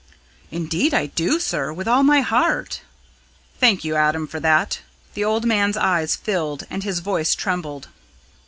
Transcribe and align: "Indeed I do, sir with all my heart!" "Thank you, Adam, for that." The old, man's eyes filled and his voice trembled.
"Indeed 0.49 0.95
I 0.95 1.05
do, 1.05 1.39
sir 1.39 1.71
with 1.71 1.87
all 1.87 2.01
my 2.01 2.21
heart!" 2.21 2.81
"Thank 3.59 3.83
you, 3.83 3.93
Adam, 3.95 4.25
for 4.25 4.39
that." 4.39 4.79
The 5.13 5.23
old, 5.23 5.45
man's 5.45 5.77
eyes 5.77 6.15
filled 6.15 6.65
and 6.71 6.83
his 6.83 7.01
voice 7.01 7.35
trembled. 7.35 7.87